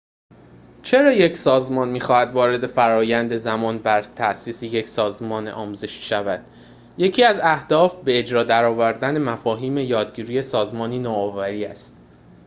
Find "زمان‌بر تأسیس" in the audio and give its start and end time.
3.35-4.63